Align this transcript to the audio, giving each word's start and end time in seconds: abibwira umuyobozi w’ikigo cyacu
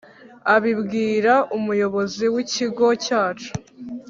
abibwira 0.55 1.33
umuyobozi 1.57 2.25
w’ikigo 2.33 2.87
cyacu 3.05 3.51